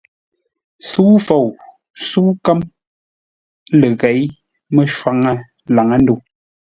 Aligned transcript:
Sə́u 0.87 1.15
Fou, 1.25 1.45
sə́u 2.07 2.29
Nkə̌m 2.35 2.59
ləghěi 3.79 4.21
mə́shwáŋə 4.75 5.31
laŋə́-ndə̂u. 5.75 6.17